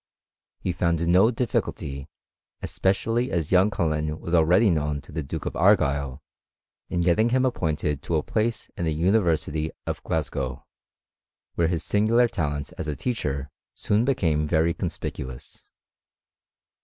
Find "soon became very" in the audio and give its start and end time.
13.75-14.73